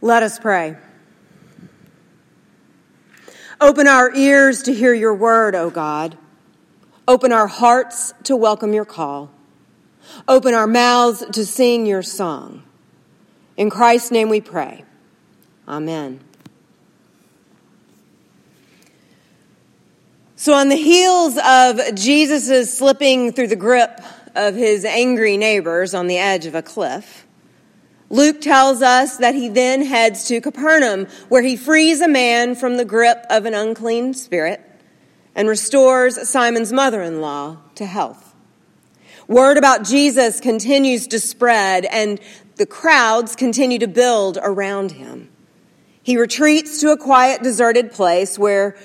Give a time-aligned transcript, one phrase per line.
[0.00, 0.76] Let us pray.
[3.60, 6.16] Open our ears to hear your word, O God.
[7.06, 9.30] Open our hearts to welcome your call.
[10.26, 12.62] Open our mouths to sing your song.
[13.56, 14.84] In Christ's name we pray.
[15.68, 16.20] Amen.
[20.36, 24.00] So, on the heels of Jesus' slipping through the grip
[24.34, 27.26] of his angry neighbors on the edge of a cliff,
[28.10, 32.76] Luke tells us that he then heads to Capernaum, where he frees a man from
[32.76, 34.60] the grip of an unclean spirit
[35.36, 38.34] and restores Simon's mother in law to health.
[39.28, 42.20] Word about Jesus continues to spread, and
[42.56, 45.30] the crowds continue to build around him.
[46.02, 48.76] He retreats to a quiet, deserted place where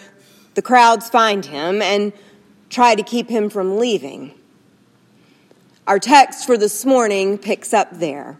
[0.54, 2.14] the crowds find him and
[2.70, 4.36] try to keep him from leaving.
[5.88, 8.38] Our text for this morning picks up there.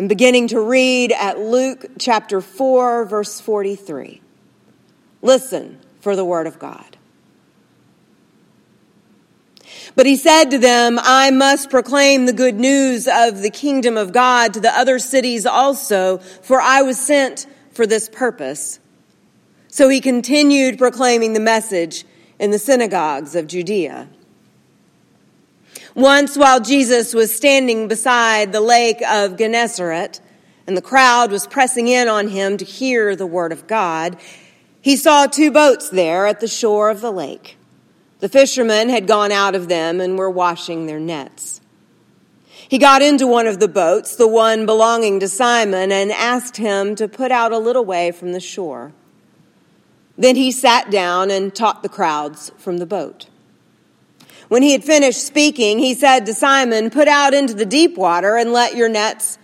[0.00, 4.22] I'm beginning to read at Luke chapter 4, verse 43.
[5.20, 6.96] Listen for the word of God.
[9.94, 14.14] But he said to them, I must proclaim the good news of the kingdom of
[14.14, 18.80] God to the other cities also, for I was sent for this purpose.
[19.68, 22.06] So he continued proclaiming the message
[22.38, 24.08] in the synagogues of Judea.
[25.94, 30.20] Once, while Jesus was standing beside the lake of Gennesaret,
[30.66, 34.16] and the crowd was pressing in on him to hear the word of God,
[34.80, 37.56] he saw two boats there at the shore of the lake.
[38.20, 41.60] The fishermen had gone out of them and were washing their nets.
[42.68, 46.94] He got into one of the boats, the one belonging to Simon, and asked him
[46.96, 48.92] to put out a little way from the shore.
[50.16, 53.26] Then he sat down and taught the crowds from the boat.
[54.50, 58.36] When he had finished speaking, he said to Simon, Put out into the deep water
[58.36, 59.38] and let your nets,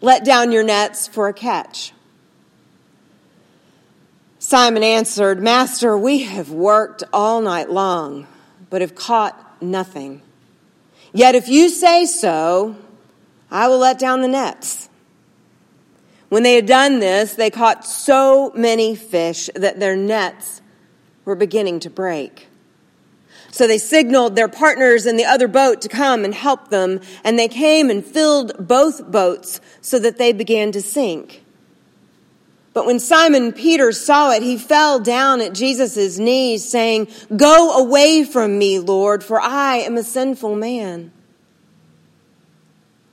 [0.00, 1.92] let down your nets for a catch.
[4.38, 8.26] Simon answered, Master, we have worked all night long,
[8.70, 10.22] but have caught nothing.
[11.12, 12.76] Yet if you say so,
[13.50, 14.88] I will let down the nets.
[16.30, 20.62] When they had done this, they caught so many fish that their nets
[21.26, 22.45] were beginning to break.
[23.56, 27.38] So they signaled their partners in the other boat to come and help them, and
[27.38, 31.42] they came and filled both boats so that they began to sink.
[32.74, 38.24] But when Simon Peter saw it, he fell down at Jesus' knees, saying, Go away
[38.24, 41.10] from me, Lord, for I am a sinful man.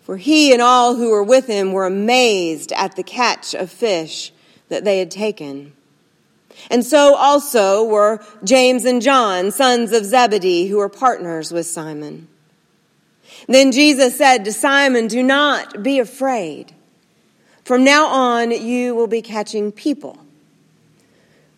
[0.01, 4.33] For he and all who were with him were amazed at the catch of fish
[4.67, 5.71] that they had taken.
[6.69, 12.27] And so also were James and John, sons of Zebedee, who were partners with Simon.
[13.47, 16.73] Then Jesus said to Simon, Do not be afraid.
[17.63, 20.17] From now on, you will be catching people.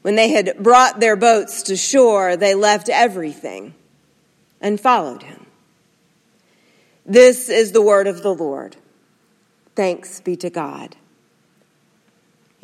[0.01, 3.73] When they had brought their boats to shore, they left everything
[4.61, 5.45] and followed him.
[7.05, 8.75] This is the word of the Lord.
[9.75, 10.95] Thanks be to God.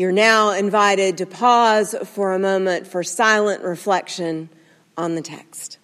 [0.02, 4.50] You're now invited to pause for a moment for silent reflection
[4.98, 5.78] on the text.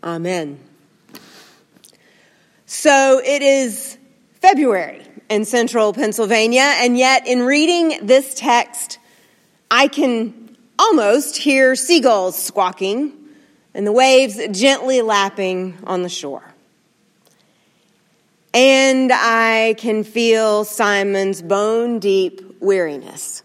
[0.00, 0.60] Amen.
[2.66, 3.98] So it is
[4.40, 8.98] February in central Pennsylvania, and yet in reading this text,
[9.70, 13.12] I can almost hear seagulls squawking
[13.74, 16.42] and the waves gently lapping on the shore.
[18.54, 23.42] And I can feel Simon's bone deep weariness,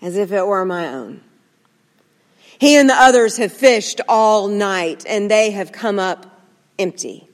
[0.00, 1.20] as if it were my own.
[2.58, 6.42] He and the others have fished all night, and they have come up
[6.78, 7.27] empty.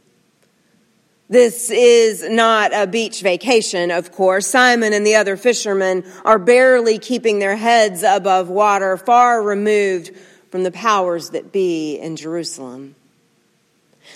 [1.34, 4.46] This is not a beach vacation, of course.
[4.46, 10.12] Simon and the other fishermen are barely keeping their heads above water, far removed
[10.52, 12.94] from the powers that be in Jerusalem.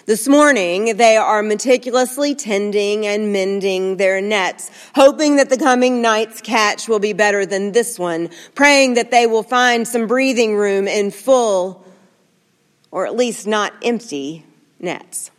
[0.07, 6.41] This morning, they are meticulously tending and mending their nets, hoping that the coming night's
[6.41, 10.87] catch will be better than this one, praying that they will find some breathing room
[10.87, 11.85] in full,
[12.93, 14.47] or at least not empty,
[14.79, 15.33] nets.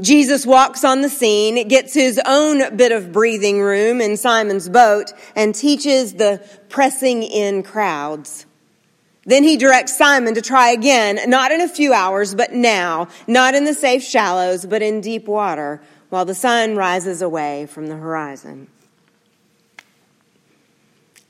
[0.00, 5.12] Jesus walks on the scene, gets his own bit of breathing room in Simon's boat,
[5.34, 8.44] and teaches the pressing in crowds.
[9.24, 13.54] Then he directs Simon to try again, not in a few hours, but now, not
[13.54, 17.96] in the safe shallows, but in deep water, while the sun rises away from the
[17.96, 18.68] horizon.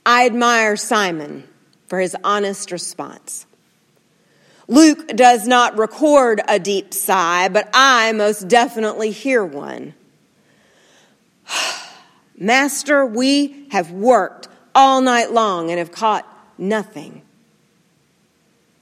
[0.05, 1.49] I admire Simon
[1.87, 3.46] for his honest response.
[4.69, 9.95] Luke does not record a deep sigh, but I most definitely hear one.
[12.39, 16.27] Master, we have worked all night long and have caught
[16.59, 17.23] nothing.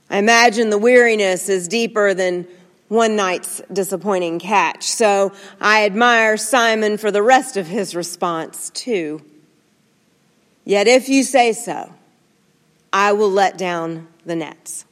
[0.08, 2.46] I imagine the weariness is deeper than
[2.88, 9.22] one night's disappointing catch, so I admire Simon for the rest of his response, too.
[10.64, 11.92] Yet if you say so,
[12.92, 14.84] I will let down the nets.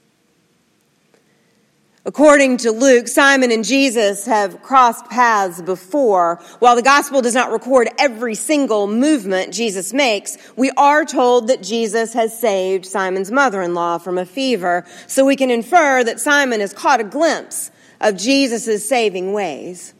[2.04, 6.40] According to Luke, Simon and Jesus have crossed paths before.
[6.58, 11.62] While the gospel does not record every single movement Jesus makes, we are told that
[11.62, 16.72] Jesus has saved Simon's mother-in-law from a fever, so we can infer that Simon has
[16.72, 17.70] caught a glimpse
[18.00, 19.94] of Jesus' saving ways,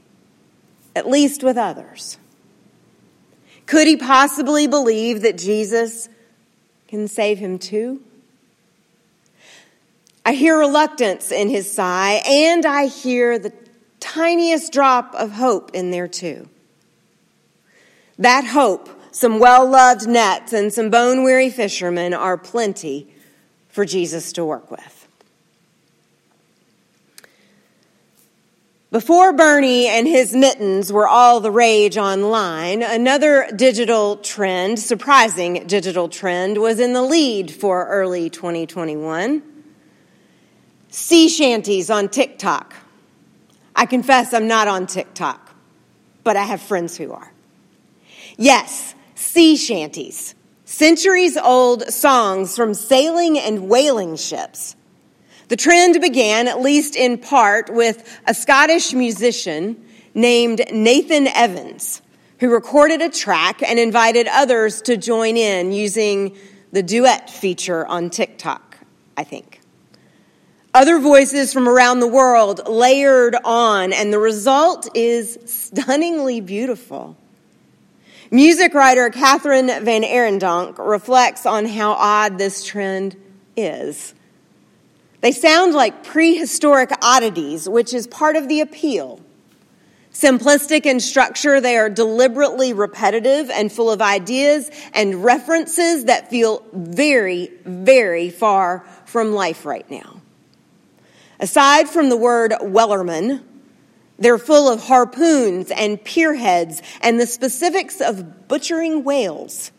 [0.97, 2.19] at least with others.
[3.67, 6.09] Could he possibly believe that Jesus
[6.89, 8.03] can save him too?
[10.25, 13.53] I hear reluctance in his sigh, and I hear the
[13.99, 16.49] tiniest drop of hope in there too.
[18.19, 23.09] That hope, some well loved nets and some bone weary fishermen are plenty
[23.69, 25.09] for Jesus to work with.
[28.93, 36.11] Before Bernie and his mittens were all the rage online, another digital trend, surprising digital
[36.11, 39.43] trend, was in the lead for early 2021
[40.93, 42.75] sea shanties on TikTok.
[43.75, 45.55] I confess I'm not on TikTok,
[46.23, 47.33] but I have friends who are.
[48.37, 50.35] Yes, sea shanties,
[50.67, 54.77] centuries old songs from sailing and whaling ships.
[55.49, 59.83] The trend began, at least in part, with a Scottish musician
[60.15, 62.03] named Nathan Evans,
[62.41, 66.37] who recorded a track and invited others to join in using
[66.71, 68.77] the duet feature on TikTok,
[69.17, 69.62] I think.
[70.75, 77.15] Other voices from around the world layered on, and the result is stunningly beautiful.
[78.31, 83.17] Music writer Catherine Van Arendonk reflects on how odd this trend
[83.55, 84.15] is.
[85.21, 89.21] They sound like prehistoric oddities, which is part of the appeal.
[90.15, 96.63] Simplistic in structure, they are deliberately repetitive and full of ideas and references that feel
[96.73, 100.22] very, very far from life right now.
[101.43, 103.43] Aside from the word Wellerman,
[104.17, 109.73] they're full of harpoons and pierheads and the specifics of butchering whales.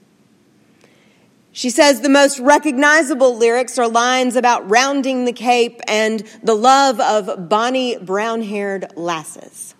[1.53, 6.99] She says the most recognizable lyrics are lines about rounding the Cape and the love
[6.99, 9.73] of bonny brown haired lasses.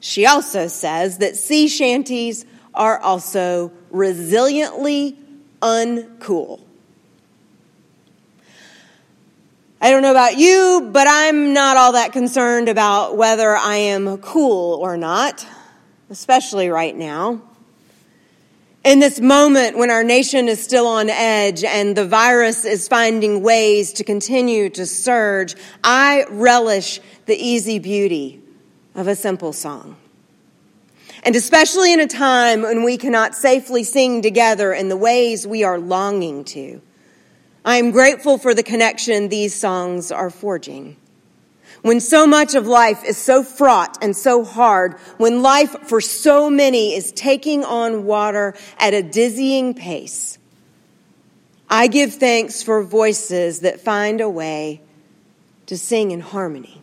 [0.00, 2.44] She also says that sea shanties
[2.74, 5.16] are also resiliently
[5.62, 6.64] uncool.
[9.82, 14.18] I don't know about you, but I'm not all that concerned about whether I am
[14.18, 15.46] cool or not,
[16.10, 17.40] especially right now.
[18.84, 23.42] In this moment when our nation is still on edge and the virus is finding
[23.42, 28.38] ways to continue to surge, I relish the easy beauty
[28.94, 29.96] of a simple song.
[31.22, 35.64] And especially in a time when we cannot safely sing together in the ways we
[35.64, 36.82] are longing to.
[37.64, 40.96] I am grateful for the connection these songs are forging.
[41.82, 46.50] When so much of life is so fraught and so hard, when life for so
[46.50, 50.38] many is taking on water at a dizzying pace,
[51.68, 54.80] I give thanks for voices that find a way
[55.66, 56.82] to sing in harmony.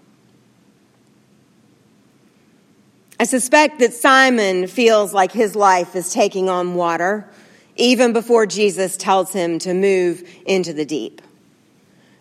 [3.20, 7.28] I suspect that Simon feels like his life is taking on water
[7.78, 11.22] even before Jesus tells him to move into the deep.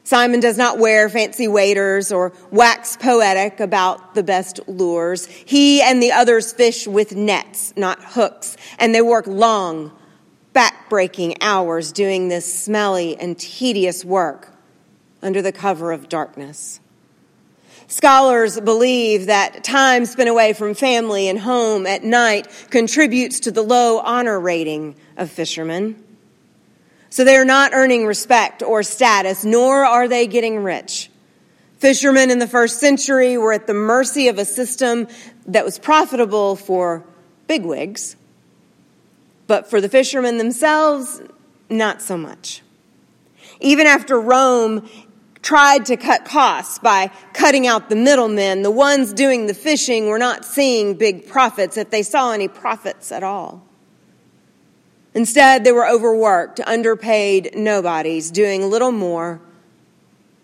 [0.05, 5.27] Simon does not wear fancy waders or wax poetic about the best lures.
[5.27, 9.91] He and the others fish with nets, not hooks, and they work long,
[10.53, 14.53] back-breaking hours doing this smelly and tedious work
[15.23, 16.79] under the cover of darkness.
[17.89, 23.63] Scholars believe that time spent away from family and home at night contributes to the
[23.63, 26.03] low honor rating of fishermen.
[27.11, 31.11] So they are not earning respect or status, nor are they getting rich.
[31.79, 35.07] Fishermen in the first century were at the mercy of a system
[35.47, 37.05] that was profitable for
[37.47, 38.17] bigwigs,
[39.47, 41.21] but for the fishermen themselves,
[41.71, 42.63] not so much.
[43.61, 44.89] Even after Rome
[45.47, 48.63] tried to cut costs by cutting out the middlemen.
[48.63, 53.13] The ones doing the fishing were not seeing big profits, if they saw any profits
[53.13, 53.63] at all.
[55.15, 59.41] Instead, they were overworked, underpaid nobodies, doing little more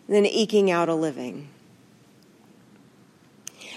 [0.08, 1.48] than eking out a living.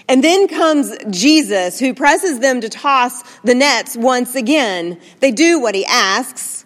[0.08, 5.00] And then comes Jesus, who presses them to toss the nets once again.
[5.18, 6.64] They do what he asks,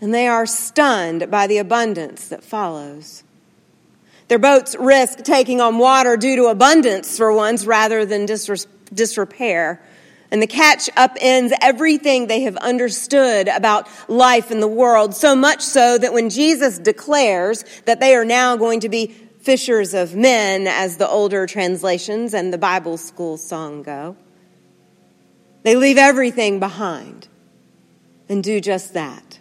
[0.00, 3.22] and they are stunned by the abundance that follows.
[4.28, 9.82] Their boats risk taking on water due to abundance for once rather than disrepair.
[10.30, 15.62] And the catch upends everything they have understood about life in the world, so much
[15.62, 19.06] so that when Jesus declares that they are now going to be
[19.40, 24.14] fishers of men, as the older translations and the Bible school song go,
[25.62, 27.28] they leave everything behind
[28.28, 29.38] and do just that.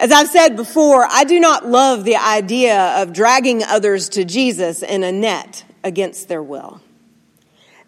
[0.00, 4.82] As I've said before, I do not love the idea of dragging others to Jesus
[4.82, 6.80] in a net against their will.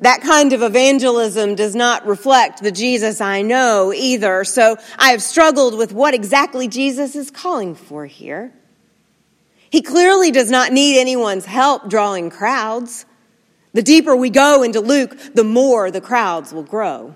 [0.01, 5.23] That kind of evangelism does not reflect the Jesus I know either, so I have
[5.23, 8.53] struggled with what exactly Jesus is calling for here.
[9.71, 13.07] He clearly does not need anyone's help drawing crowds.
[13.73, 17.15] The deeper we go into Luke, the more the crowds will grow.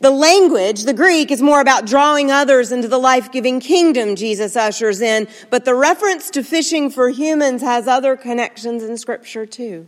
[0.00, 4.56] The language, the Greek, is more about drawing others into the life giving kingdom Jesus
[4.56, 9.86] ushers in, but the reference to fishing for humans has other connections in Scripture too.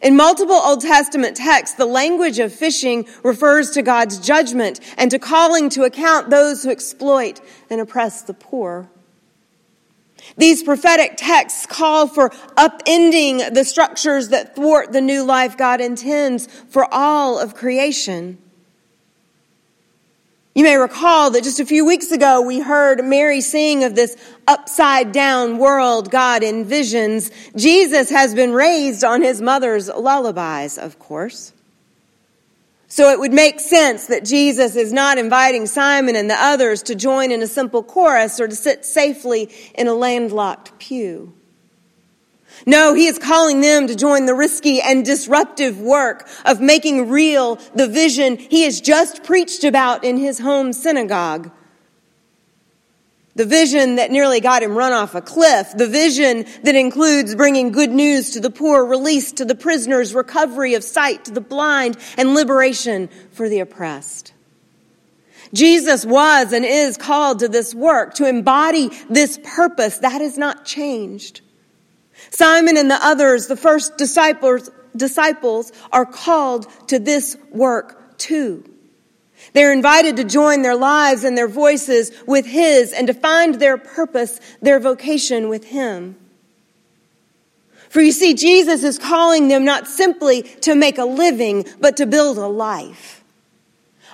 [0.00, 5.18] In multiple Old Testament texts, the language of fishing refers to God's judgment and to
[5.18, 8.88] calling to account those who exploit and oppress the poor.
[10.36, 16.46] These prophetic texts call for upending the structures that thwart the new life God intends
[16.68, 18.38] for all of creation.
[20.54, 24.16] You may recall that just a few weeks ago we heard Mary sing of this
[24.48, 27.30] upside down world God envisions.
[27.54, 31.52] Jesus has been raised on his mother's lullabies, of course.
[32.90, 36.94] So it would make sense that Jesus is not inviting Simon and the others to
[36.94, 41.34] join in a simple chorus or to sit safely in a landlocked pew.
[42.66, 47.56] No, he is calling them to join the risky and disruptive work of making real
[47.74, 51.50] the vision he has just preached about in his home synagogue.
[53.38, 55.72] The vision that nearly got him run off a cliff.
[55.72, 60.74] The vision that includes bringing good news to the poor, release to the prisoners, recovery
[60.74, 64.32] of sight to the blind, and liberation for the oppressed.
[65.54, 69.98] Jesus was and is called to this work, to embody this purpose.
[69.98, 71.42] That has not changed.
[72.30, 78.64] Simon and the others, the first disciples, disciples are called to this work too.
[79.52, 83.78] They're invited to join their lives and their voices with His and to find their
[83.78, 86.16] purpose, their vocation with Him.
[87.88, 92.06] For you see, Jesus is calling them not simply to make a living, but to
[92.06, 93.24] build a life.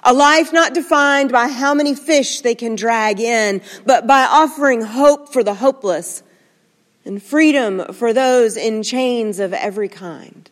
[0.04, 4.83] A life not defined by how many fish they can drag in, but by offering
[4.83, 6.23] hope for the hopeless
[7.04, 10.50] and freedom for those in chains of every kind.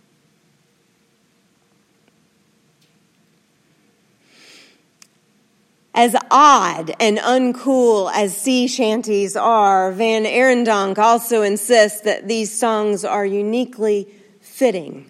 [6.03, 13.05] As odd and uncool as sea shanties are, Van Arendonk also insists that these songs
[13.05, 14.09] are uniquely
[14.41, 15.09] fitting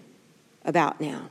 [0.67, 1.31] about now.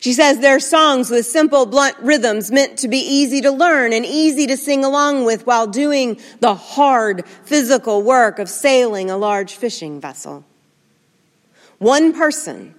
[0.00, 4.04] She says they're songs with simple, blunt rhythms meant to be easy to learn and
[4.04, 9.54] easy to sing along with while doing the hard physical work of sailing a large
[9.54, 10.44] fishing vessel.
[11.78, 12.74] One person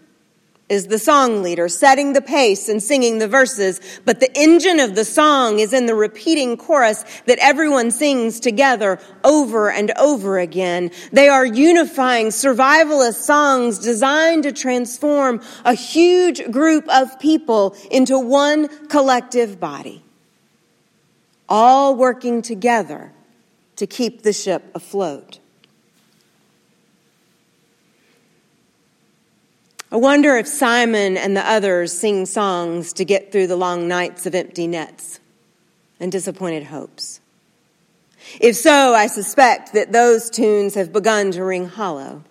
[0.70, 4.96] is the song leader, setting the pace and singing the verses, but the engine of
[4.96, 10.92] the song is in the repeating chorus that everyone sings together over and over again.
[11.14, 18.68] They are unifying survivalist songs designed to transform a huge group of people into one
[18.88, 20.04] collective body,
[21.48, 23.14] all working together
[23.78, 25.40] to keep the ship afloat.
[29.90, 34.26] I wonder if Simon and the others sing songs to get through the long nights
[34.26, 35.22] of empty nets
[36.00, 37.22] and disappointed hopes.
[38.42, 42.24] If so, I suspect that those tunes have begun to ring hollow.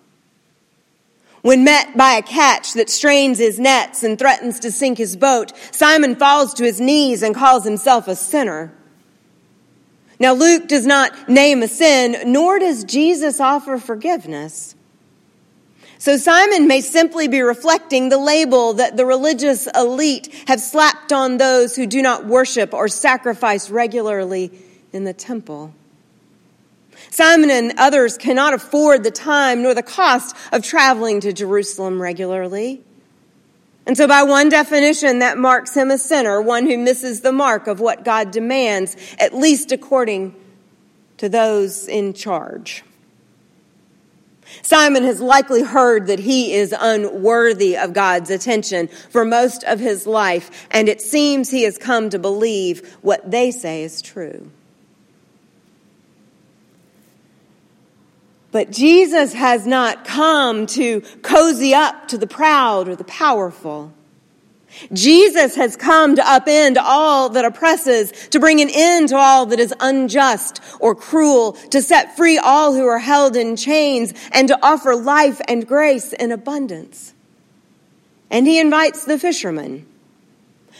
[1.41, 5.51] When met by a catch that strains his nets and threatens to sink his boat,
[5.71, 8.71] Simon falls to his knees and calls himself a sinner.
[10.19, 14.75] Now, Luke does not name a sin, nor does Jesus offer forgiveness.
[15.99, 21.37] So Simon may simply be reflecting the label that the religious elite have slapped on
[21.37, 24.51] those who do not worship or sacrifice regularly
[24.93, 25.73] in the temple.
[27.09, 32.81] Simon and others cannot afford the time nor the cost of traveling to Jerusalem regularly.
[33.85, 37.67] And so, by one definition, that marks him a sinner, one who misses the mark
[37.67, 40.35] of what God demands, at least according
[41.17, 42.83] to those in charge.
[44.61, 50.07] Simon has likely heard that he is unworthy of God's attention for most of his
[50.07, 54.51] life, and it seems he has come to believe what they say is true.
[58.51, 63.93] But Jesus has not come to cozy up to the proud or the powerful.
[64.93, 69.59] Jesus has come to upend all that oppresses, to bring an end to all that
[69.59, 74.59] is unjust or cruel, to set free all who are held in chains, and to
[74.61, 77.13] offer life and grace in abundance.
[78.29, 79.85] And he invites the fishermen,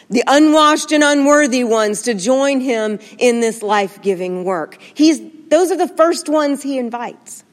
[0.10, 4.78] the unwashed and unworthy ones, to join him in this life giving work.
[4.94, 7.44] He's, those are the first ones he invites.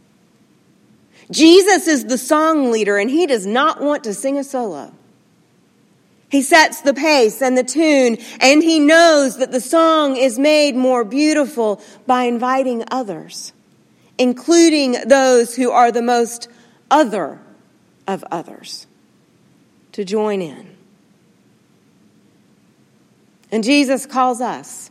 [1.31, 4.93] Jesus is the song leader, and he does not want to sing a solo.
[6.35, 10.75] He sets the pace and the tune, and he knows that the song is made
[10.75, 13.53] more beautiful by inviting others,
[14.19, 16.49] including those who are the most
[16.91, 17.39] other
[18.09, 18.89] of others,
[19.93, 20.75] to join in.
[23.53, 24.91] And Jesus calls us,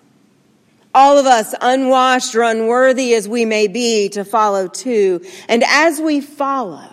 [0.95, 5.19] all of us, unwashed or unworthy as we may be, to follow too.
[5.50, 6.92] And as we follow,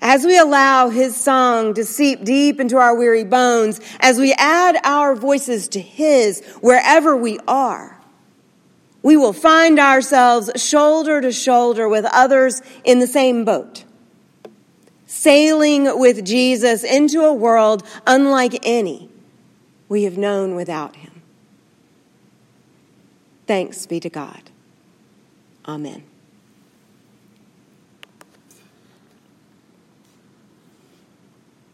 [0.00, 4.78] as we allow his song to seep deep into our weary bones, as we add
[4.84, 7.98] our voices to his wherever we are,
[9.02, 13.84] we will find ourselves shoulder to shoulder with others in the same boat,
[15.06, 19.08] sailing with Jesus into a world unlike any
[19.88, 21.22] we have known without him.
[23.46, 24.50] Thanks be to God.
[25.66, 26.04] Amen.